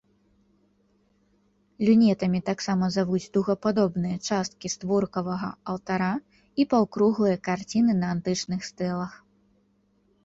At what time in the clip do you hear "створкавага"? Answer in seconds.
4.77-5.49